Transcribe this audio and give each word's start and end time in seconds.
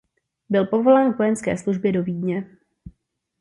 Byl 0.49 0.65
povolán 0.65 1.13
k 1.13 1.17
vojenské 1.17 1.57
službě 1.57 1.91
do 1.91 2.03
Vídně. 2.03 2.49